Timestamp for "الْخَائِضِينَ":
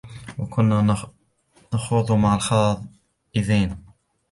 2.35-3.85